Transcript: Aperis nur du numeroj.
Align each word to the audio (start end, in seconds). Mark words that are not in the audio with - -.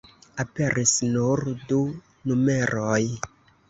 Aperis 0.43 0.93
nur 1.17 1.45
du 1.69 1.81
numeroj. 2.33 3.03